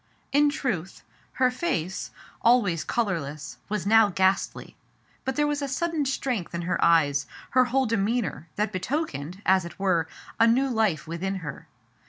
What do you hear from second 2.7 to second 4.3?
colorless, was now